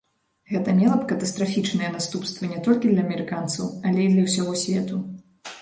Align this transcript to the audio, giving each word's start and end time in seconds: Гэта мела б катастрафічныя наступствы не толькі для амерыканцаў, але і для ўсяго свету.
Гэта 0.51 0.69
мела 0.79 0.95
б 1.01 1.09
катастрафічныя 1.11 1.91
наступствы 1.97 2.49
не 2.53 2.63
толькі 2.69 2.93
для 2.95 3.05
амерыканцаў, 3.09 3.71
але 3.91 3.99
і 4.07 4.13
для 4.15 4.25
ўсяго 4.31 4.53
свету. 4.65 4.95